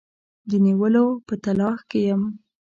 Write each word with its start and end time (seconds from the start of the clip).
د 0.49 0.51
نیولو 0.65 1.05
په 1.27 1.33
تلاښ 1.43 1.79
کې 1.89 1.99
یم. 2.07 2.21